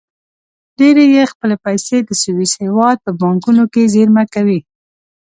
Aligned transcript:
ډېری 0.77 1.05
یې 1.15 1.23
خپلې 1.31 1.55
پیسې 1.65 1.97
د 2.03 2.09
سویس 2.23 2.51
هېواد 2.63 2.97
په 3.05 3.11
بانکونو 3.21 3.63
کې 3.73 3.91
زېرمه 3.93 4.23
کوي. 4.33 4.59